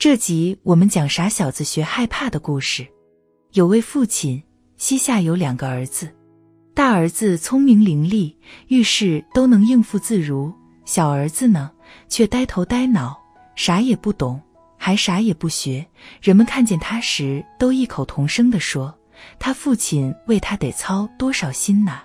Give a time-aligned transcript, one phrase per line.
[0.00, 2.86] 这集我们讲傻小子学害怕的故事。
[3.52, 4.42] 有位父亲，
[4.78, 6.10] 膝下有两个儿子，
[6.72, 8.34] 大儿子聪明伶俐，
[8.68, 10.50] 遇事都能应付自如；
[10.86, 11.70] 小儿子呢，
[12.08, 13.14] 却呆头呆脑，
[13.54, 14.40] 啥也不懂，
[14.78, 15.86] 还啥也不学。
[16.22, 18.98] 人们看见他时，都异口同声地说
[19.38, 22.00] ：“他父亲为他得操多少心呐！”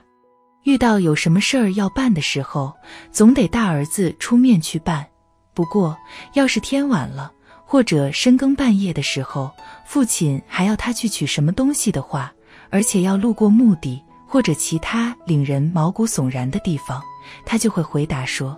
[0.65, 2.73] 遇到有什么事儿要办的时候，
[3.09, 5.07] 总得大儿子出面去办。
[5.53, 5.97] 不过，
[6.33, 7.31] 要是天晚了，
[7.75, 9.51] 或者深更半夜的时候，
[9.85, 12.33] 父亲还要他去取什么东西的话，
[12.69, 17.01] 而且要路过墓地或者其他令人毛骨悚然的地方，
[17.45, 18.57] 他就会回答说：“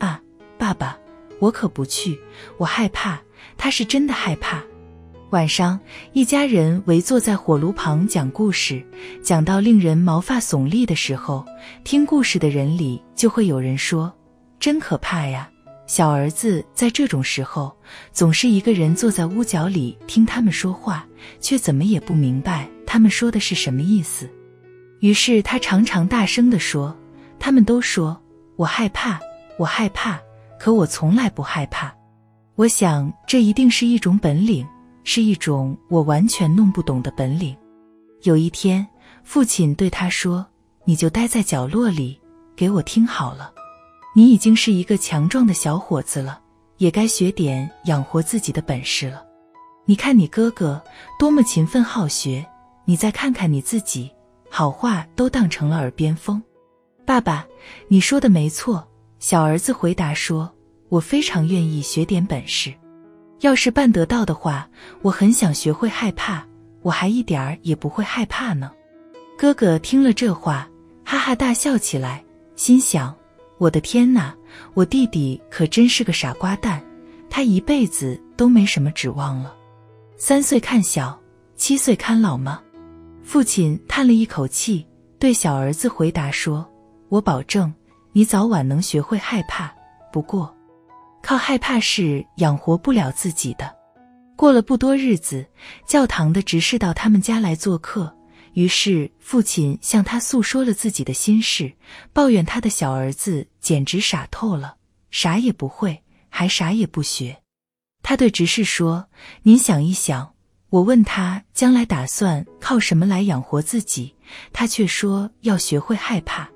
[0.00, 0.20] 啊，
[0.58, 0.94] 爸爸，
[1.38, 2.20] 我可不去，
[2.58, 3.18] 我害怕。”
[3.56, 4.62] 他是真的害怕。
[5.30, 5.80] 晚上，
[6.12, 8.84] 一家人围坐在火炉旁讲故事，
[9.22, 11.42] 讲到令人毛发耸立的时候，
[11.84, 14.12] 听故事的人里就会有人说
[14.60, 15.48] ：“真可怕呀。”
[15.88, 17.74] 小儿子在这种时候
[18.12, 21.04] 总是一个人坐在屋角里听他们说话，
[21.40, 24.28] 却怎么也不明白他们说的是什么意思。
[25.00, 26.94] 于是他常常大声地说
[27.40, 28.20] ：“他们都说
[28.56, 29.18] 我害怕，
[29.58, 30.20] 我害怕，
[30.60, 31.92] 可我从来不害怕。
[32.54, 34.66] 我想这一定是一种本领，
[35.04, 37.56] 是一种我完全弄不懂的本领。”
[38.24, 38.86] 有一天，
[39.24, 40.46] 父亲对他说
[40.84, 42.20] ：“你就待在角落里，
[42.54, 43.52] 给我听好了。”
[44.14, 46.40] 你已经是一个强壮的小伙子了，
[46.78, 49.24] 也该学点养活自己的本事了。
[49.84, 50.82] 你看你哥哥
[51.18, 52.44] 多么勤奋好学，
[52.84, 54.10] 你再看看你自己，
[54.50, 56.42] 好话都当成了耳边风。
[57.06, 57.46] 爸爸，
[57.86, 58.86] 你说的没错。
[59.18, 60.48] 小儿子回答说
[60.88, 62.72] ：“我非常愿意学点本事，
[63.40, 64.68] 要是办得到的话，
[65.02, 66.46] 我很想学会害怕。
[66.82, 68.70] 我还一点儿也不会害怕呢。”
[69.36, 70.68] 哥哥听了这话，
[71.04, 72.24] 哈哈大笑起来，
[72.56, 73.14] 心想。
[73.58, 74.34] 我的天哪，
[74.74, 76.80] 我弟弟可真是个傻瓜蛋，
[77.28, 79.54] 他一辈子都没什么指望了。
[80.16, 81.18] 三岁看小，
[81.56, 82.62] 七岁看老吗？
[83.22, 84.86] 父亲叹了一口气，
[85.18, 86.66] 对小儿子回答说
[87.10, 87.72] ：“我保证，
[88.12, 89.72] 你早晚能学会害怕。
[90.12, 90.54] 不过，
[91.20, 93.76] 靠害怕是养活不了自己的。”
[94.34, 95.44] 过了不多日子，
[95.84, 98.14] 教堂的执事到他们家来做客。
[98.58, 101.72] 于是，父亲向他诉说了自己的心事，
[102.12, 104.74] 抱怨他的小儿子简直傻透了，
[105.12, 107.40] 啥也不会，还啥也不学。
[108.02, 109.08] 他对执事说
[109.44, 110.34] ：“您想一想，
[110.70, 114.12] 我问他将来打算靠什么来养活自己，
[114.52, 116.50] 他却说要学会害怕。”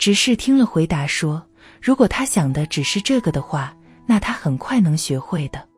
[0.00, 1.46] 执事听了，回答说
[1.78, 3.76] ：“如果他想的只是这个的话，
[4.06, 5.68] 那他很快能学会的。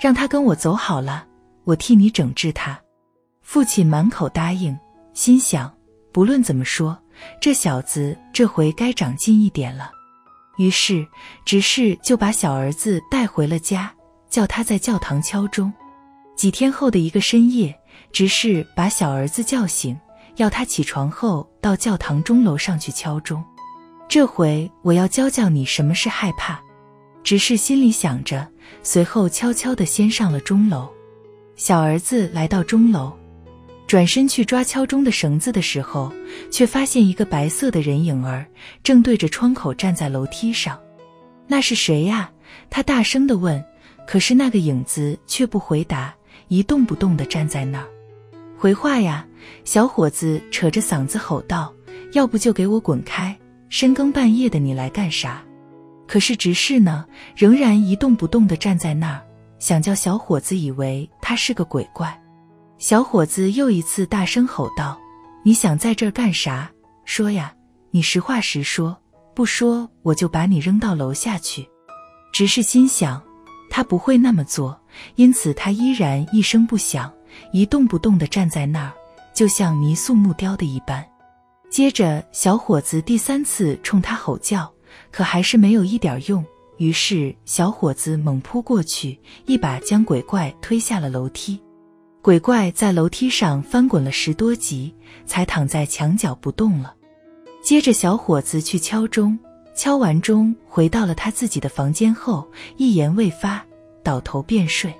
[0.00, 1.24] 让他跟我走好了，
[1.62, 2.76] 我替你整治他。”
[3.42, 4.76] 父亲满口答应。
[5.14, 5.72] 心想，
[6.12, 6.98] 不论怎么说，
[7.40, 9.90] 这小子这回该长进一点了。
[10.58, 11.06] 于是，
[11.44, 13.92] 执事就把小儿子带回了家，
[14.28, 15.72] 叫他在教堂敲钟。
[16.36, 17.72] 几天后的一个深夜，
[18.12, 19.96] 执事把小儿子叫醒，
[20.36, 23.42] 要他起床后到教堂钟楼上去敲钟。
[24.08, 26.60] 这回我要教教你什么是害怕。
[27.22, 28.46] 执事心里想着，
[28.82, 30.92] 随后悄悄地先上了钟楼。
[31.54, 33.16] 小儿子来到钟楼。
[33.86, 36.12] 转身去抓敲钟的绳子的时候，
[36.50, 38.46] 却发现一个白色的人影儿
[38.82, 40.78] 正对着窗口站在楼梯上。
[41.46, 42.30] 那是谁呀？
[42.70, 43.62] 他大声地问。
[44.06, 46.14] 可是那个影子却不回答，
[46.48, 47.88] 一动不动地站在那儿。
[48.54, 49.26] 回话呀！
[49.64, 51.72] 小伙子扯着嗓子吼道
[52.12, 53.34] ：“要不就给我滚开！
[53.70, 55.42] 深更半夜的你来干啥？”
[56.06, 59.22] 可是执事呢，仍然一动不动地站在那儿，
[59.58, 62.14] 想叫小伙子以为他是个鬼怪。
[62.86, 65.00] 小伙子又一次大声吼道
[65.42, 66.70] ：“你想在这儿干啥？
[67.06, 67.50] 说呀！
[67.90, 68.94] 你实话实说，
[69.34, 71.66] 不说我就把你扔到楼下去。”
[72.30, 73.22] 执事心想，
[73.70, 74.78] 他不会那么做，
[75.14, 77.10] 因此他依然一声不响，
[77.54, 78.92] 一动不动地站在那儿，
[79.32, 81.02] 就像泥塑木雕的一般。
[81.70, 84.70] 接着，小伙子第三次冲他吼叫，
[85.10, 86.44] 可还是没有一点用。
[86.76, 91.58] 于是，小伙子猛扑过去，一把将鬼怪推下了楼梯。
[92.24, 94.94] 鬼怪在楼梯上翻滚了十多级，
[95.26, 96.94] 才躺在墙角不动了。
[97.62, 99.38] 接着，小伙子去敲钟，
[99.76, 103.62] 敲完钟回到了他自己的房间后，一言未发，
[104.02, 104.90] 倒头便睡。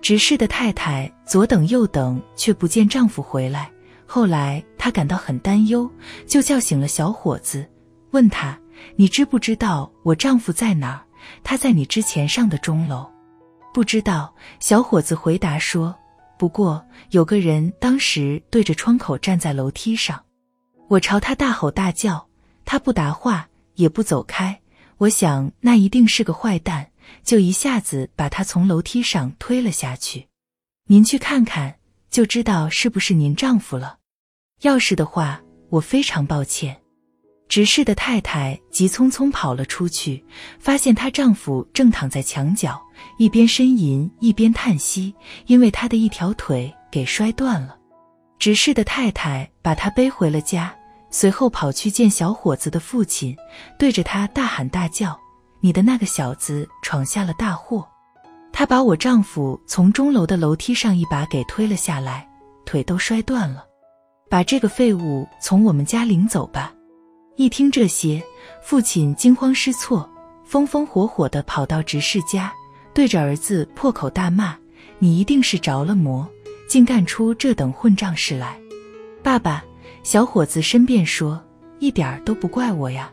[0.00, 3.70] 执事的太太左等右等，却不见丈夫回来。
[4.06, 5.86] 后来，她感到很担忧，
[6.26, 7.68] 就叫醒了小伙子，
[8.12, 8.58] 问他
[8.96, 11.04] ：“你知不知道我丈夫在哪儿？
[11.42, 13.06] 他在你之前上的钟楼。”
[13.74, 14.34] 不知道。
[14.60, 15.94] 小伙子回答说。
[16.36, 20.22] 不过有个人当时对着窗口站在楼梯上，
[20.88, 22.28] 我朝他大吼大叫，
[22.64, 24.60] 他不答话，也不走开。
[24.98, 26.90] 我想那一定是个坏蛋，
[27.22, 30.28] 就一下子把他从楼梯上推了下去。
[30.86, 31.76] 您去看看，
[32.10, 33.98] 就知道是不是您丈夫了。
[34.62, 36.80] 要是的话，我非常抱歉。
[37.48, 40.24] 执事的太太急匆匆跑了出去，
[40.58, 42.80] 发现她丈夫正躺在墙角，
[43.18, 45.14] 一边呻吟一边叹息，
[45.46, 47.76] 因为他的一条腿给摔断了。
[48.38, 50.74] 执事的太太把他背回了家，
[51.10, 53.36] 随后跑去见小伙子的父亲，
[53.78, 55.18] 对着他大喊大叫
[55.60, 57.86] ：“你的那个小子闯下了大祸！
[58.52, 62.28] 他把我丈夫从钟楼的楼梯上一把给推了下来，
[62.66, 63.64] 腿都摔断了。
[64.28, 66.72] 把这个废物从我们家领走吧！”
[67.36, 68.22] 一听这些，
[68.62, 70.08] 父亲惊慌失措，
[70.44, 72.52] 风风火火地跑到执事家，
[72.92, 74.56] 对着儿子破口大骂
[75.00, 76.28] ：“你一定是着了魔，
[76.68, 78.56] 竟干出这等混账事来！”
[79.20, 79.64] 爸爸，
[80.04, 81.42] 小伙子申辩说
[81.80, 83.10] ：“一点儿都不怪我呀，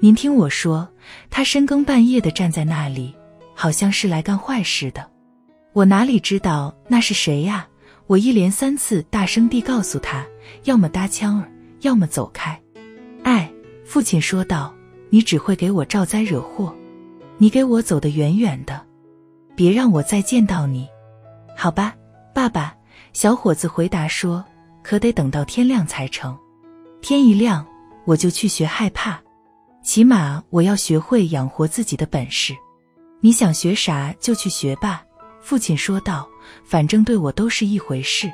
[0.00, 0.88] 您听我说，
[1.28, 3.14] 他深更半夜的站在那里，
[3.54, 5.06] 好像是来干坏事的。
[5.74, 7.68] 我哪里知道那是谁呀？
[8.06, 10.24] 我一连三次大声地告诉他，
[10.64, 11.52] 要么搭腔儿，
[11.82, 12.58] 要么走开。”
[13.90, 14.72] 父亲说道
[15.10, 16.72] ：“你只会给我招灾惹祸，
[17.38, 18.80] 你给我走得远远的，
[19.56, 20.88] 别让我再见到你，
[21.56, 21.96] 好吧，
[22.32, 22.72] 爸爸。”
[23.12, 24.44] 小伙子回答说
[24.84, 26.38] ：“可得等到天亮才成，
[27.02, 27.66] 天一亮
[28.04, 29.20] 我就去学害怕，
[29.82, 32.54] 起码我要学会养活自己的本事。
[33.18, 35.02] 你想学啥就去学吧。”
[35.42, 36.28] 父亲说道
[36.62, 38.30] ：“反正对我都是一回事。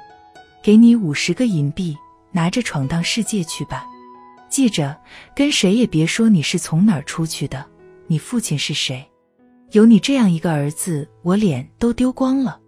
[0.63, 1.97] 给你五十个银币，
[2.31, 3.87] 拿着闯荡世界去吧。”
[4.49, 4.97] 记着，
[5.35, 7.65] 跟谁也别说你是从哪儿出去的，
[8.07, 9.07] 你父亲是谁？
[9.73, 12.59] 有你这样一个儿子，我脸都丢光了。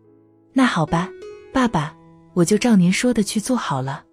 [0.52, 1.08] 那好吧，
[1.52, 1.94] 爸爸，
[2.34, 4.04] 我就照您说的去做好了。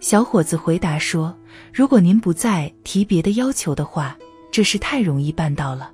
[0.00, 1.38] 小伙子回答说
[1.72, 4.16] ：“如果您不再提别的要求的话，
[4.50, 5.92] 这事太容易办到了。”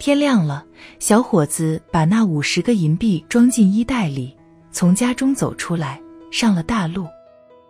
[0.00, 0.66] 天亮了，
[0.98, 4.34] 小伙子把那五十个银币装进衣袋里，
[4.70, 6.00] 从家中走出来，
[6.30, 7.06] 上了大路。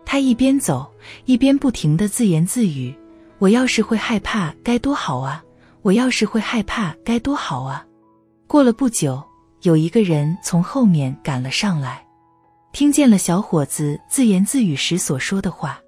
[0.07, 0.91] 他一边走
[1.25, 2.95] 一边不停地自言自语
[3.39, 5.45] ：“我要是会害怕该多好啊！
[5.83, 7.85] 我要是会害怕该多好啊！”
[8.47, 9.23] 过了不久，
[9.63, 12.07] 有一个人从后面赶了上来，
[12.73, 15.81] 听见了小伙子自言自语时所说的话。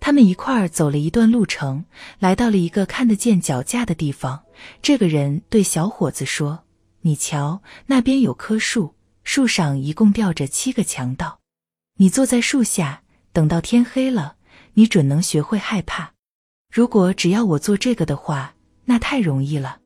[0.00, 1.84] 他们一块儿走了一段路程，
[2.18, 4.42] 来到了一个看得见脚架的地方。
[4.82, 6.64] 这个人对小伙子说
[7.02, 11.38] ：“你瞧，那边有棵树，树上一共吊着七个强盗，
[11.98, 13.01] 你坐在树下。”
[13.32, 14.34] 等到天黑了，
[14.74, 16.12] 你准能学会害怕。
[16.70, 19.78] 如果只要我做这个的话，那太容易了。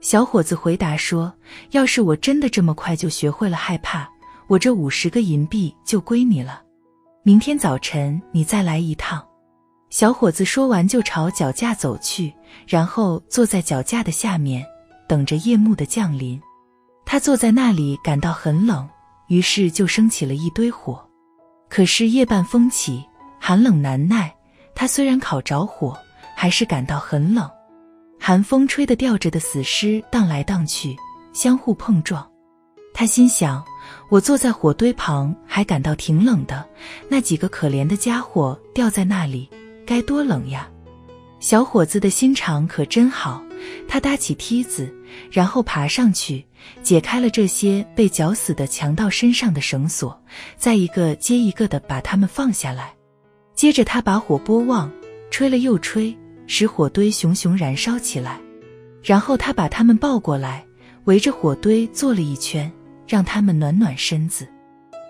[0.00, 1.32] 小伙子回答说
[1.70, 4.08] ：“要是我真的这么快就学会了害怕，
[4.48, 6.62] 我这五十个银币就归你了。
[7.22, 9.24] 明天早晨你再来一趟。”
[9.90, 12.32] 小伙子说完就朝脚架走去，
[12.66, 14.66] 然后坐在脚架的下面，
[15.06, 16.40] 等着夜幕的降临。
[17.04, 18.88] 他坐在那里感到很冷，
[19.28, 21.06] 于是就升起了一堆火。
[21.74, 23.02] 可是夜半风起，
[23.40, 24.30] 寒冷难耐。
[24.74, 25.98] 他虽然烤着火，
[26.36, 27.50] 还是感到很冷。
[28.20, 30.94] 寒风吹得吊着的死尸荡来荡去，
[31.32, 32.30] 相互碰撞。
[32.92, 33.64] 他心想：
[34.10, 36.62] 我坐在火堆旁，还感到挺冷的。
[37.08, 39.48] 那几个可怜的家伙吊在那里，
[39.86, 40.68] 该多冷呀！
[41.40, 43.42] 小伙子的心肠可真好，
[43.88, 44.92] 他搭起梯子，
[45.30, 46.44] 然后爬上去。
[46.80, 50.16] 解开了这些被绞死的强盗身上的绳索，
[50.56, 52.94] 再一个接一个的把他们放下来。
[53.52, 54.90] 接着，他把火拨旺，
[55.28, 58.40] 吹了又吹，使火堆熊熊燃烧起来。
[59.02, 60.64] 然后，他把他们抱过来，
[61.04, 62.70] 围着火堆坐了一圈，
[63.08, 64.46] 让他们暖暖身子。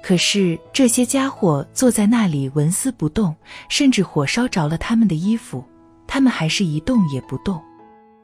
[0.03, 3.37] 可是，这些家伙坐在那里纹丝不动，
[3.69, 5.63] 甚至火烧着了他们的衣服，
[6.07, 7.63] 他们还是一动也不动。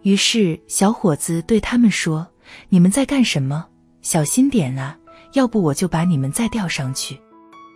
[0.02, 2.26] 于是，小伙子对他们说。
[2.70, 3.66] 你们在干什么？
[4.00, 4.96] 小心点啊！
[5.34, 7.20] 要不我就把你们再吊上去。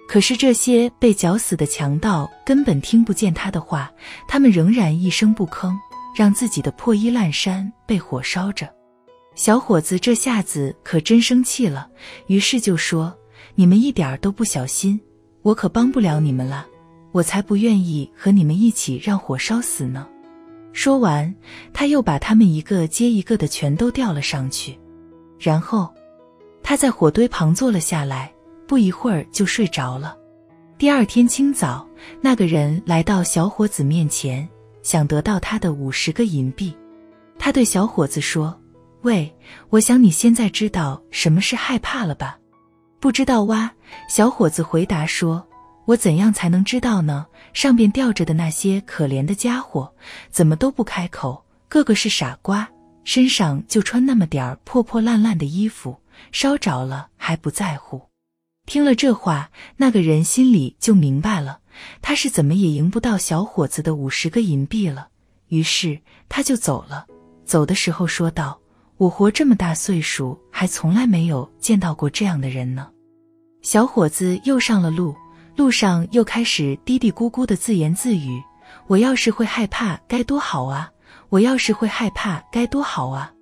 [0.09, 3.93] 可是这些被绞死的强盗根本听不见他的话，
[4.26, 5.75] 他们仍然一声不吭，
[6.17, 8.67] 让自己的破衣烂衫被火烧着。
[9.35, 11.87] 小伙子这下子可真生气了，
[12.29, 13.14] 于是就说
[13.55, 14.99] ：“你们一点都不小心，
[15.43, 16.67] 我可帮不了你们了。
[17.12, 20.09] 我才不愿意和你们一起让火烧死呢。”
[20.73, 21.33] 说完，
[21.73, 24.79] 他又把他们一个接一个的全都吊了上去，
[25.38, 25.93] 然后
[26.62, 28.33] 他在火堆旁坐了下来，
[28.67, 30.17] 不一会儿就睡着了。
[30.79, 31.87] 第二天清早，
[32.21, 34.49] 那个人来到小伙子面前，
[34.83, 36.75] 想得到他的五十个银币。
[37.38, 38.59] 他对小伙子说
[39.02, 39.33] ：“喂，
[39.69, 42.38] 我想你现在知道什么是害怕了吧
[42.99, 43.71] ？”“不知道哇。”
[44.09, 45.45] 小伙子回答说。
[45.85, 47.27] 我怎样才能知道呢？
[47.53, 49.93] 上边吊着的那些可怜的家伙，
[50.31, 52.69] 怎么都不开口，个个是傻瓜，
[53.05, 55.97] 身上就穿那么点儿破破烂烂的衣服，
[56.31, 58.01] 烧着了还不在乎。
[58.65, 61.59] 听了这话，那个人心里就明白了，
[62.01, 65.09] 他是怎么也赢不到小伙子的五十个银币了。
[65.49, 67.07] 于是他就走了。
[67.45, 68.59] 走的时候说道
[68.97, 72.89] ：“我活这么大岁数，还从来没有见到过这样的人呢。”
[73.62, 75.15] 小伙子又上了路，
[75.56, 78.42] 路上又开始嘀嘀咕咕的自言自语
[78.88, 80.90] ：“我要是会害怕，该多好啊！
[81.28, 83.32] 我要是会害怕，该多好啊！”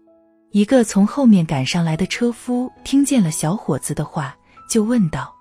[0.51, 4.37] 一个从后面赶上来的车夫听见了小伙子的话。
[4.69, 5.35] 就问道：“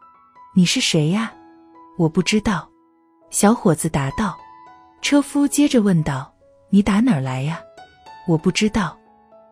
[0.55, 1.31] 你是谁呀？”
[1.99, 2.67] 我不知道。
[3.29, 4.35] 小伙子答道。
[5.03, 6.33] 车夫接着问道
[6.71, 7.61] ：“你打哪儿来呀？”
[8.27, 8.97] 我不知道。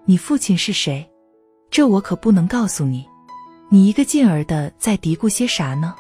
[0.06, 1.08] 你父亲是谁？
[1.70, 3.06] 这我可不能告诉你。
[3.70, 5.94] 你一个劲儿的在嘀咕些啥呢？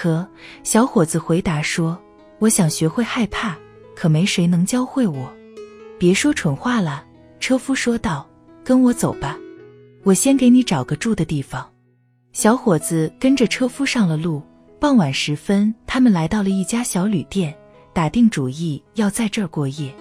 [0.00, 0.24] 可
[0.62, 1.98] 小伙子回答说
[2.38, 3.56] ：“我想学会害怕，
[3.96, 5.28] 可没谁能教会我。”
[5.98, 7.04] 别说蠢话了，
[7.40, 8.24] 车夫说道
[8.62, 9.36] ：“跟我走吧，
[10.04, 11.68] 我先给你找个住的地方。”
[12.32, 14.40] 小伙子跟着车夫上了路。
[14.78, 17.52] 傍晚时分，他们来到了一家小旅店，
[17.92, 19.92] 打定主意要在这儿过夜。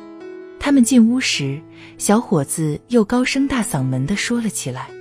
[0.59, 1.59] 他们进屋时，
[1.97, 4.91] 小伙子又高声大嗓门地说了起来：“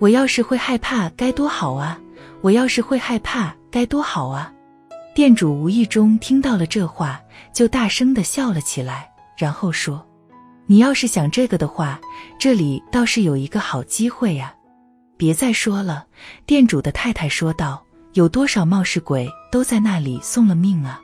[0.00, 2.00] 我要是会害怕，该多好啊！
[2.40, 4.52] 我要是会害怕，该多好啊！”
[5.16, 7.20] 店主无意中听到了这话，
[7.52, 10.06] 就大声地笑了起来，然后说
[10.66, 12.00] ：“你要是想这个的话，
[12.38, 14.54] 这里倒是有一个好机会呀。”
[15.18, 16.06] 别再说了，
[16.46, 21.00] 店主的太太说道：“有多少冒失鬼都在那里送了命啊！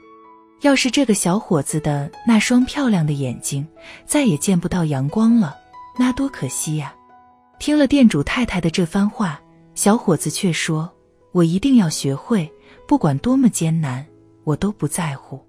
[0.60, 3.66] 要是这个小伙子的那双漂亮的眼睛
[4.06, 5.56] 再也见不到阳光了，
[5.98, 6.94] 那多可惜呀！”
[7.58, 9.40] 听了店主太太的这番话，
[9.74, 10.90] 小伙子却说
[11.32, 12.50] ：“我一定要学会，
[12.90, 14.04] 不管多么艰难，
[14.42, 15.40] 我都不在乎。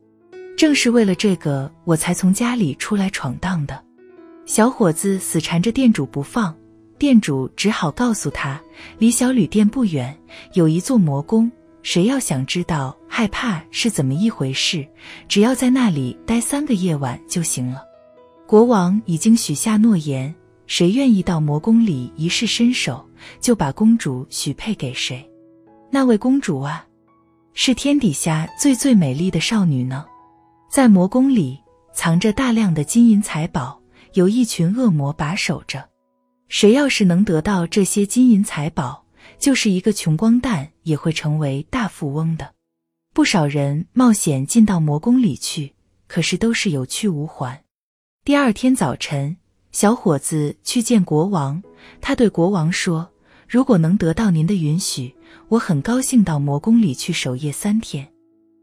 [0.55, 3.83] 正是为了这个，我才从家里出来闯荡的。”
[4.45, 6.55] 小伙子死缠着店主不放。
[6.99, 8.61] 店主只好告诉他，
[8.99, 10.15] 离小旅店不远
[10.53, 14.87] 有一座魔宫，谁要想知道害怕是怎么一回事，
[15.27, 17.81] 只要在那里待三个夜晚就行了。
[18.45, 20.31] 国王已经许下诺言，
[20.67, 23.03] 谁愿意到魔宫里一试身手，
[23.39, 25.27] 就把公主许配给谁。
[25.89, 26.85] 那位公主啊，
[27.53, 30.05] 是天底下最最美丽的少女呢。
[30.69, 31.59] 在魔宫里
[31.93, 33.79] 藏着大量的金银财宝，
[34.13, 35.87] 有一群恶魔把守着。
[36.47, 39.05] 谁要是能得到这些金银财宝，
[39.37, 42.53] 就是一个穷光蛋也会成为大富翁的。
[43.13, 45.73] 不少人冒险进到魔宫里去，
[46.07, 47.61] 可是都是有去无还。
[48.23, 49.35] 第二天早晨，
[49.71, 51.61] 小伙子去见国王，
[51.99, 53.11] 他对国王说
[53.47, 55.13] ：“如果能得到您的允许，
[55.47, 58.07] 我很高兴到魔宫里去守夜三天。”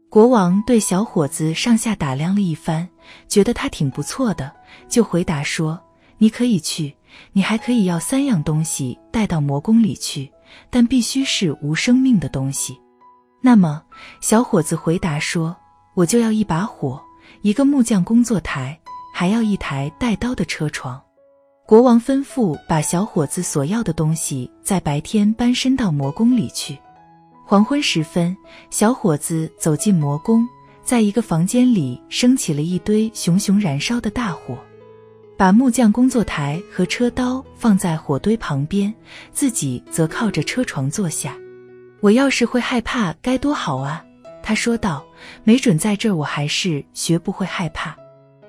[0.09, 2.87] 国王对小伙子上下打量了一番，
[3.27, 4.51] 觉得他挺不错的，
[4.87, 5.79] 就回答说
[6.17, 6.95] ：“你可以去。”
[7.33, 10.31] 你还可以要三样东西带到魔宫里去，
[10.69, 12.79] 但必须是无生命的东西。
[13.41, 13.81] 那么，
[14.21, 15.57] 小伙子回答说
[15.95, 17.01] ：“我就要一把火，
[17.41, 18.79] 一个木匠工作台，
[19.11, 21.01] 还要一台带刀的车床。”
[21.69, 26.75] 国王吩咐把小伙子所要的东西在白天搬身到魔宫里去。
[27.45, 28.35] 黄昏时分，
[28.71, 30.47] 小伙子走进魔宫，
[30.81, 34.57] 在一个房间里升起了一堆熊熊燃烧的大火。
[35.37, 38.91] 把木匠工作台和车刀放在火堆旁边，
[39.31, 41.37] 自己则靠着车床坐下。
[42.01, 44.03] 我要是会害怕，该多好啊！
[44.41, 45.05] 他说道。
[45.43, 47.95] 没准在这儿我还是学不会害怕。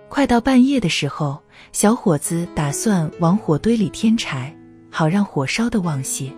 [0.09, 1.39] 快到半夜的时候，
[1.73, 4.55] 小伙子打算往火堆里添柴，
[4.91, 6.33] 好让火烧得旺些。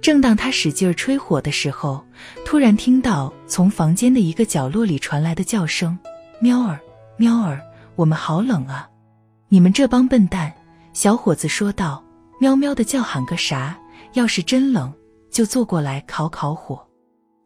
[0.00, 2.04] 正当他使劲吹火的时候，
[2.44, 5.96] 突然听到从房间的一个角落里传来的叫声
[6.40, 6.80] ：“喵儿，
[7.16, 7.60] 喵儿，
[7.94, 8.88] 我们好冷啊！”
[9.48, 10.52] 你们这帮笨蛋！
[10.92, 12.02] 小伙子说道
[12.40, 13.78] ：“喵喵的叫喊个啥？
[14.14, 14.92] 要是真冷，
[15.30, 16.84] 就坐过来烤烤火。”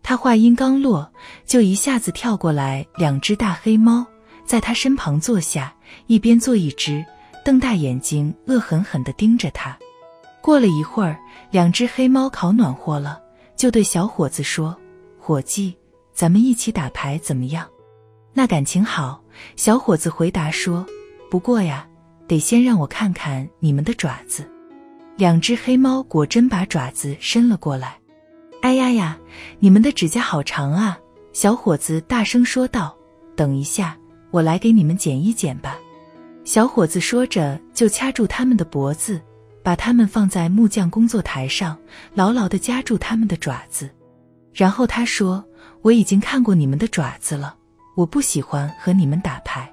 [0.03, 1.13] 他话音刚落，
[1.45, 4.07] 就一下子跳过来两只大黑猫，
[4.47, 5.75] 在他身旁坐下，
[6.07, 7.05] 一边坐一只，
[7.45, 9.77] 瞪大眼睛，恶狠狠地盯着他。
[10.41, 11.19] 过了一会儿，
[11.51, 13.21] 两只黑猫烤暖和了，
[13.57, 14.77] 就对小伙子说
[15.19, 15.77] ：“伙计，
[16.13, 17.67] 咱们一起打牌怎么样？”
[18.33, 19.23] 那感情好。
[19.57, 20.87] 小伙子回答说
[21.31, 21.87] ：“不过呀。”
[22.29, 24.45] 得先让我看看你们的爪子。
[25.17, 27.97] 两只黑猫果真把爪子伸了过来。
[28.63, 29.17] 哎呀呀，
[29.61, 30.99] 你们的指甲好长啊！
[31.33, 32.97] 小伙子大声说道。
[33.37, 33.97] 等一下，
[34.37, 35.79] 我来给你们剪一剪吧。
[36.45, 39.19] 小伙子说着，就掐住他们的脖子，
[39.63, 41.75] 把他们放在木匠工作台上，
[42.13, 43.89] 牢牢地夹住他们的爪子。
[44.53, 45.43] 然后他说
[45.81, 47.57] ：“我已经看过你们的爪子了，
[47.97, 49.73] 我不喜欢和你们打牌。”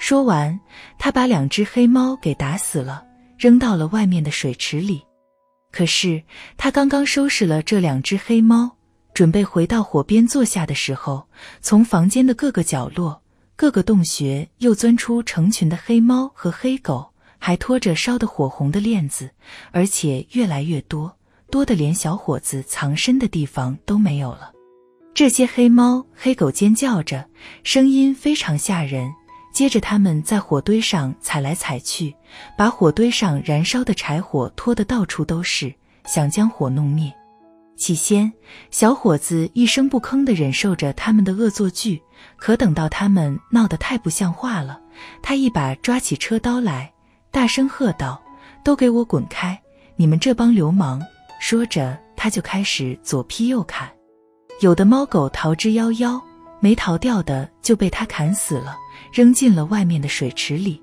[0.00, 0.58] 说完，
[0.98, 3.04] 他把两只黑猫给打死了，
[3.36, 5.02] 扔到了外面的水池里。
[5.70, 6.22] 可是
[6.56, 8.70] 他刚刚收拾了这两只黑猫，
[9.12, 11.28] 准备回到火边坐下的时候，
[11.60, 13.20] 从房间的各个角落、
[13.60, 19.30] 各个洞穴又钻出成群的黑猫和黑狗，还拖着烧得火红的链子，
[19.70, 21.14] 而且越来越多，
[21.50, 24.50] 多的连小伙子藏身的地方都没有了。
[25.12, 27.28] 这些黑猫黑狗尖叫着，
[27.62, 29.12] 声音非常吓人。
[29.52, 32.16] 接着，他们在火堆上踩来踩去，
[32.56, 35.70] 把火堆上燃烧的柴火拖得到处都是，
[36.06, 37.12] 想将火弄灭。
[37.80, 38.30] 起先，
[38.70, 41.98] 小伙子一声不吭地忍受着他们的恶作剧，
[42.36, 44.78] 可等到他们闹得太不像话了，
[45.22, 46.92] 他一把抓起车刀来，
[47.30, 48.22] 大声喝道
[48.62, 49.58] ：“都给我滚开！
[49.96, 51.00] 你们这帮流氓！”
[51.40, 53.90] 说着，他就开始左劈右砍。
[54.60, 56.20] 有的猫狗逃之夭夭，
[56.60, 58.76] 没逃掉的就被他砍死了，
[59.10, 60.82] 扔进了外面的水池里。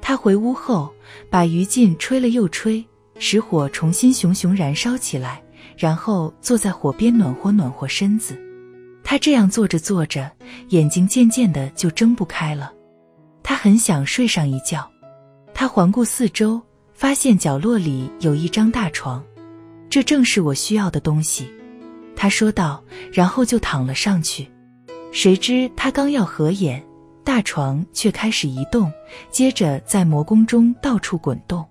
[0.00, 0.94] 他回屋后，
[1.28, 2.86] 把余烬吹了又吹，
[3.18, 5.42] 使火重新熊熊燃烧起来，
[5.78, 8.36] 然后坐在火边暖和暖和身子。
[9.04, 10.30] 他这样坐着坐着，
[10.68, 12.72] 眼睛渐渐的就睁不开了。
[13.42, 14.86] 他很想睡上一觉。
[15.54, 16.60] 他环顾四周，
[16.92, 19.24] 发现角落里有一张大床，
[19.88, 21.50] 这正是我需要的东西。
[22.14, 22.82] 他说道，
[23.12, 24.50] 然后就躺了上去。
[25.10, 26.84] 谁知他刚要合眼，
[27.24, 28.92] 大床却开始移动，
[29.30, 31.64] 接着在魔宫中到处滚动。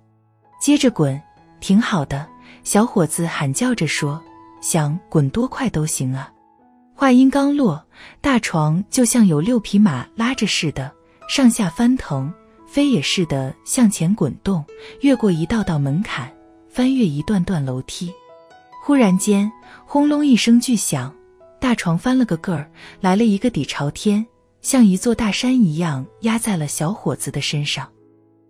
[0.60, 1.22] 接着滚，
[1.60, 2.28] 挺好的。
[2.68, 4.22] 小伙子喊叫着说
[4.60, 6.30] ：“想滚多快都行啊！”
[6.94, 7.82] 话音刚落，
[8.20, 10.92] 大床就像有六匹马拉着似的，
[11.30, 12.30] 上下翻腾，
[12.68, 14.66] 飞也似的向前滚动，
[15.00, 16.30] 越过一道道门槛，
[16.68, 18.14] 翻越一段段楼梯。
[18.84, 19.50] 忽然间，
[19.86, 21.16] 轰隆一声巨响，
[21.62, 22.70] 大床翻了个个儿，
[23.00, 24.28] 来了一个底朝天，
[24.60, 27.88] 像一座大山一样压在了小伙子的身上。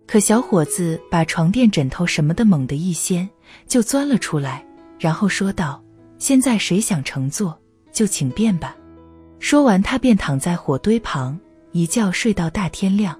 [0.08, 3.28] 可小伙子把床垫、枕头什么的猛地一掀，
[3.66, 4.64] 就钻了出来，
[4.98, 5.82] 然后说道
[6.18, 7.58] ：“现在谁想乘坐，
[7.92, 8.76] 就请便吧。”
[9.38, 11.38] 说完，他便躺在火堆旁，
[11.72, 13.18] 一觉睡到大天亮。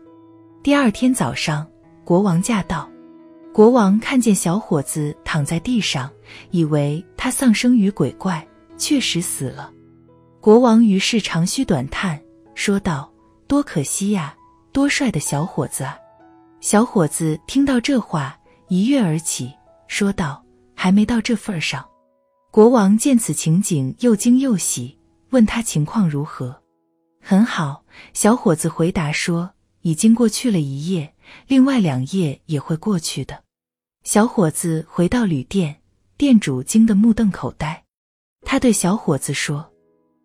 [0.62, 1.66] 第二天早上，
[2.04, 2.88] 国王驾到。
[3.52, 6.10] 国王看见小伙子躺在地上，
[6.50, 9.72] 以为他丧生于鬼怪，确实死了。
[10.40, 12.20] 国王于是长吁短叹，
[12.54, 13.10] 说道
[13.48, 14.34] ：“多可惜呀，
[14.72, 15.96] 多帅的小伙子啊！”
[16.60, 18.36] 小伙子听到这话，
[18.68, 19.52] 一跃而起，
[19.88, 20.44] 说道
[20.76, 21.84] ：“还没到这份上。”
[22.52, 24.96] 国王见此情景，又惊又喜，
[25.30, 26.62] 问他情况如何。
[27.20, 29.50] 很好，小伙子回答说
[29.82, 31.14] ：“已经过去了一夜，
[31.46, 33.42] 另外两夜也会过去的。”
[34.04, 35.80] 小伙子回到旅店，
[36.16, 37.84] 店主惊得目瞪口呆。
[38.42, 39.70] 他对小伙子说：“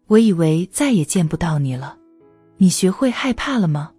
[0.07, 1.97] 我以为再也见不到你了，
[2.57, 3.91] 你学会害怕了吗？”“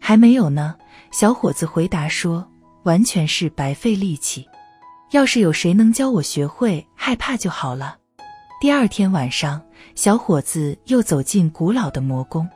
[0.00, 0.76] 还没有呢。”
[1.10, 2.50] 小伙子回答说
[2.84, 4.46] ，“完全是白费力气。
[5.10, 7.96] 要是有谁能教我学会害怕就好了。”
[8.60, 9.62] 第二天晚上，
[9.94, 12.48] 小伙子又走进古老的魔宫。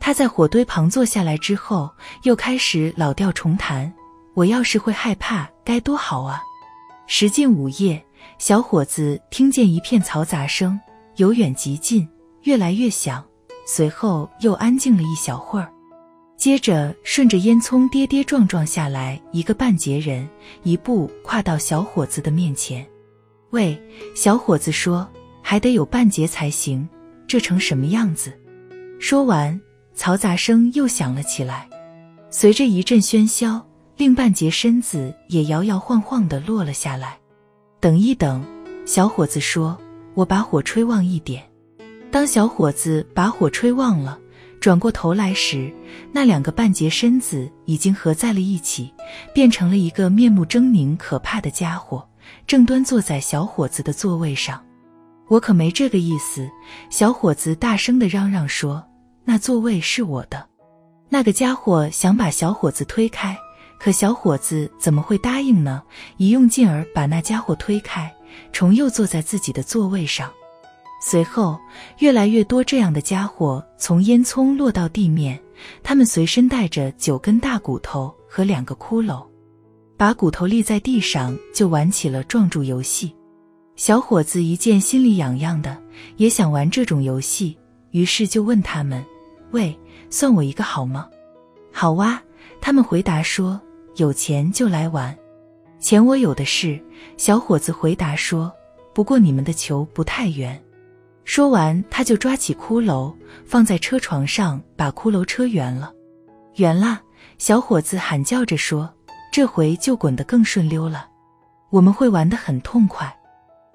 [0.00, 1.90] 他在火堆旁坐下来之后，
[2.22, 3.92] 又开始老调重弹。
[4.34, 6.42] 我要是会害怕，该多好啊！
[7.06, 8.02] 时近午夜，
[8.38, 10.80] 小伙子听见一片嘈杂声，
[11.16, 12.08] 由远及近，
[12.42, 13.24] 越来越响，
[13.66, 15.70] 随后又安静了一小会儿。
[16.36, 20.28] 接着，顺着烟囱跌跌撞撞下来一个半截人，
[20.62, 22.84] 一步跨到小伙子的面前。
[23.50, 23.80] 喂，
[24.14, 25.08] 小伙子说
[25.40, 26.86] ：“还得有半截才行，
[27.26, 28.32] 这成什么样子？”
[28.98, 29.58] 说完，
[29.96, 31.68] 嘈杂声又响了起来，
[32.30, 33.64] 随着一阵喧嚣。
[33.96, 37.16] 另半截身子也摇摇晃晃地落了下来。
[37.78, 38.44] 等一等，
[38.84, 39.78] 小伙子说
[40.14, 41.44] ：“我把火吹旺一点。”
[42.10, 44.18] 当小伙子把火吹旺了，
[44.64, 45.70] 转过头来时，
[46.10, 48.90] 那两个半截身子已经合在了一起，
[49.34, 52.02] 变成了一个面目狰狞、可怕的家伙，
[52.46, 54.64] 正端坐在小伙子的座位上。
[55.28, 56.48] 我可没这个意思！
[56.88, 58.82] 小伙子大声地嚷嚷说
[59.22, 60.48] ：“那座位是我的。”
[61.10, 63.36] 那个家伙想把小伙子推开。
[63.78, 65.82] 可小伙子怎么会答应呢？
[66.16, 68.10] 一用劲儿把那家伙推开，
[68.50, 70.32] 重又坐在自己的座位上。
[71.06, 71.60] 随后，
[71.98, 75.38] 越来越多这样的家伙从烟囱落到地面，
[75.82, 79.22] 他们随身带着九根大骨头和两个骷髅，
[79.98, 83.14] 把骨头立在地上就玩起了撞柱游戏。
[83.76, 85.76] 小伙子一见心里痒痒的，
[86.16, 87.54] 也想玩这种游戏，
[87.90, 89.04] 于是就问他们
[89.52, 91.06] ：“喂，算我一个好吗
[91.70, 92.18] ？”“好哇。”
[92.62, 93.60] 他们回答说。
[93.96, 95.16] 有钱就来玩，
[95.78, 96.82] 钱我有的是。
[97.16, 98.50] 小伙子回答说
[98.92, 100.60] ：“不过你们的球不太圆。”
[101.24, 103.14] 说完，他就抓起骷髅
[103.46, 105.92] 放在车床上，把骷髅车圆了。
[106.56, 107.02] 圆了！
[107.38, 108.94] 小伙子喊叫着说
[109.32, 111.08] ：“这回就滚得更顺溜了。
[111.70, 113.12] 我们会玩得很痛快。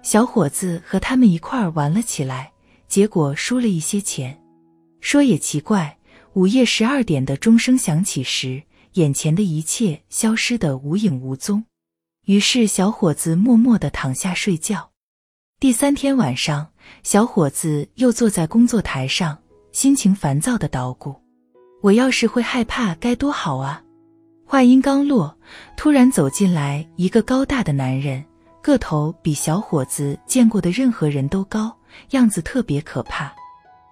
[0.01, 2.51] 小伙子和他们一块儿玩了起来，
[2.87, 4.41] 结果输了一些钱。
[5.01, 5.97] 说也奇怪，
[6.33, 11.65] 午夜十二点的钟声响起时，眼前的一切消失得无影无踪。
[12.25, 14.88] 于是小伙子默默地躺下睡觉。
[15.59, 16.65] 第三天晚上，
[17.03, 19.37] 小伙子又坐在工作台上，
[19.73, 21.13] 心情烦躁的捣鼓
[21.83, 23.83] ：“我要是会害怕该多好啊！”
[24.47, 25.37] 话音刚落，
[25.75, 28.23] 突然走进来一个高大的男人，
[28.61, 31.75] 个头比小伙子见过的任何人都高，
[32.11, 33.29] 样子特别可怕。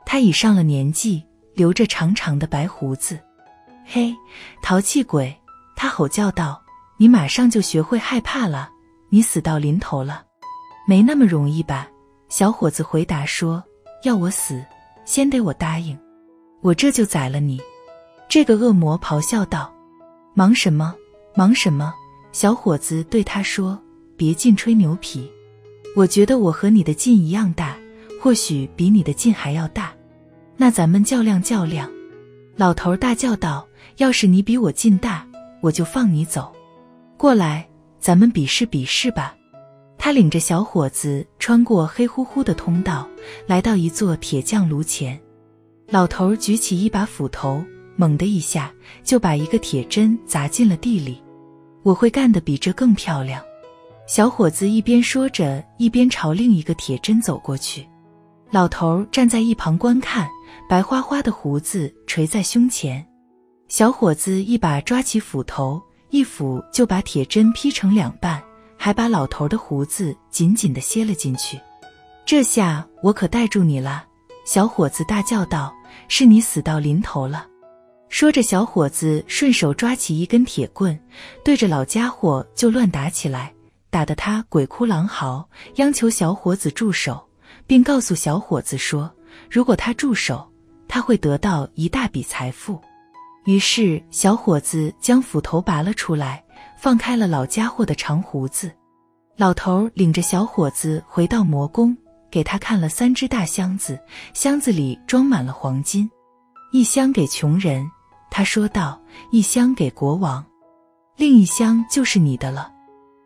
[0.06, 1.22] 他已上了年纪，
[1.54, 3.20] 留着长长的白胡子。
[3.86, 4.16] “嘿，
[4.62, 5.36] 淘气鬼！”
[5.76, 6.64] 他吼叫道
[6.96, 8.70] ，“你马上就学会害怕了，
[9.10, 10.24] 你死到临头了。”
[10.90, 11.90] 没那么容易吧？
[12.30, 13.62] 小伙子回答说
[14.04, 14.66] ：“要我死，
[15.04, 15.98] 先得我答应，
[16.62, 17.60] 我这就宰了你。”
[18.30, 19.70] 这个恶魔咆哮道
[20.34, 20.96] ：“忙什么？
[21.36, 21.94] 忙什么？”
[22.32, 23.78] 小伙子对他说
[24.16, 25.30] ：“别尽吹牛皮，
[25.94, 27.76] 我觉得我和你的劲一样大，
[28.22, 29.92] 或许比你的劲还要大。
[30.56, 31.92] 那咱们较量较量。”
[32.56, 33.68] 老头大叫道
[34.00, 35.28] ：“要是你比我劲大，
[35.60, 36.56] 我就放你走。
[37.18, 37.68] 过来，
[38.00, 39.36] 咱们比试比试吧。”
[39.98, 43.08] 他领着小伙子穿过黑乎乎的通道，
[43.46, 45.20] 来到一座铁匠炉前。
[45.90, 47.64] 老头举起一把斧头，
[47.96, 51.22] 猛的一下就把一个铁针砸进了地里。
[51.84, 53.42] 我会干得比这更漂亮。
[54.08, 57.86] 小伙子一边说着，一边朝另一个铁针走过去。
[58.52, 60.28] 老头站在一旁观看，
[60.70, 63.06] 白花花的胡子垂在胸前。
[63.68, 68.42] 小伙子一把抓起斧头，一斧就把铁针劈成两半。
[68.78, 71.60] 还把老头的胡子紧紧地楔了进去，
[72.26, 74.06] 这下我可带住你了！
[74.46, 75.74] 小伙子大叫道
[76.08, 77.48] ：“是你死到临头了！”
[78.08, 80.98] 说着，小伙子顺手抓起一根铁棍，
[81.44, 83.54] 对着老家伙就乱打起来，
[83.90, 87.22] 打得他鬼哭狼嚎，央求小伙子住手，
[87.66, 89.12] 并告诉小伙子说
[89.52, 90.50] ：“如果他住手，
[90.88, 92.80] 他会得到一大笔财富。”
[93.44, 96.42] 于是，小伙子将斧头拔了出来。
[96.78, 98.72] 放开了老家伙的长胡子，
[99.36, 101.98] 老头领着小伙子回到魔宫，
[102.30, 104.00] 给他看了三只大箱子，
[104.34, 106.10] 箱子里装满了黄金，
[106.72, 107.84] 一箱给穷人，
[108.30, 110.46] 他说道，一箱给国王，
[111.18, 112.72] 另一箱就是你的了。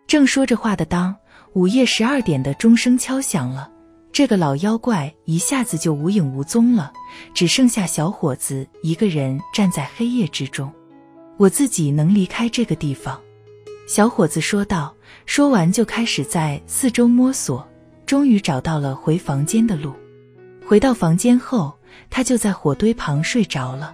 [0.07, 1.13] 正说着话的当，
[1.53, 3.69] 午夜十二点的钟声敲响了，
[4.13, 6.93] 这个老妖怪一下子就无影无踪了，
[7.33, 10.71] 只剩下小伙子一个人站在黑夜之中。
[11.37, 13.19] 我自己能离开这个地方。
[13.91, 17.67] 小伙子说道，说完就开始在四周摸索，
[18.05, 19.93] 终于找到了回房间的路。
[20.65, 21.77] 回到房间后，
[22.09, 23.93] 他就在火堆旁睡着了。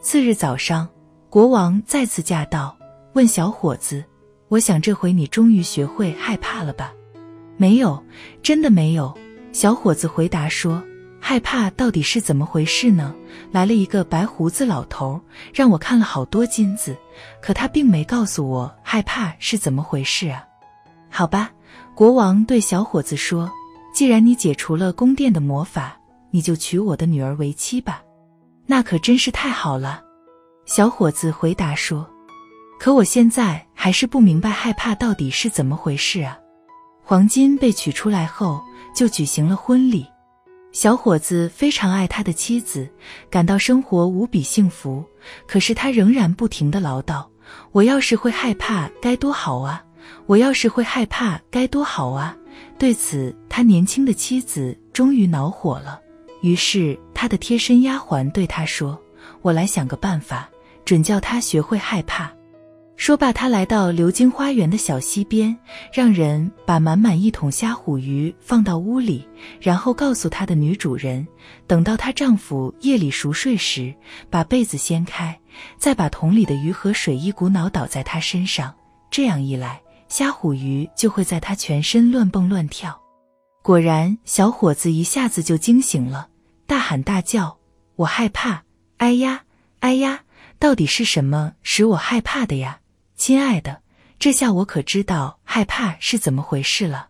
[0.00, 0.88] 次日早上，
[1.28, 2.74] 国王再次驾到，
[3.12, 4.02] 问小伙子
[4.48, 6.90] ：“我想这回你终于学会害怕了吧
[7.58, 8.02] ？”“没有，
[8.42, 9.14] 真的没有。”
[9.52, 10.82] 小伙子回答说。
[11.28, 13.12] 害怕到底是怎么回事呢？
[13.50, 15.20] 来了一个白胡子老头，
[15.52, 16.96] 让我看了好多金子，
[17.42, 20.46] 可他并没告诉我害怕是怎么回事啊。
[21.10, 21.50] 好吧，
[21.96, 23.50] 国王对小伙子说
[23.92, 25.98] ：“既然你解除了宫殿的魔法，
[26.30, 28.04] 你就娶我的女儿为妻吧。”
[28.64, 30.00] 那可真是太好了。
[30.64, 32.08] 小伙子回答说
[32.78, 36.38] ：“可我现在还是不明白害怕到底是怎么回事啊。”
[37.02, 38.62] 黄金被取出来后，
[38.94, 40.06] 就举行了婚礼。
[40.76, 42.86] 小伙子非常爱他的妻子，
[43.30, 45.02] 感到生活无比幸福。
[45.46, 47.24] 可是他仍然不停地唠叨
[47.72, 49.82] ：“我要是会害怕，该多好啊！
[50.26, 52.36] 我要是会害怕，该多好啊！”
[52.78, 55.98] 对此，他年轻的妻子终于恼火了。
[56.42, 59.00] 于是，他的贴身丫鬟对他说
[59.40, 60.46] ：“我来想个办法，
[60.84, 62.30] 准叫他学会害怕。”
[62.96, 65.56] 说罢，他来到流经花园的小溪边，
[65.92, 69.28] 让人把满满一桶虾虎鱼放到屋里，
[69.60, 71.24] 然后告诉他的女主人，
[71.66, 73.94] 等到她丈夫夜里熟睡时，
[74.30, 75.38] 把被子掀开，
[75.78, 78.74] 再把桶里的鱼和水一股脑倒在他身上。
[79.10, 82.98] 这样一来，虾虎鱼就会在他全身乱蹦乱跳。
[83.62, 86.28] 果然，小伙子一下子就惊醒了，
[86.66, 87.58] 大喊大叫
[87.96, 88.62] ：“我害怕！
[88.96, 89.42] 哎呀，
[89.80, 90.22] 哎呀，
[90.58, 92.80] 到底是什么使我害怕的呀？”
[93.16, 93.82] 亲爱的，
[94.18, 97.08] 这下我可知道害怕是怎么回事了。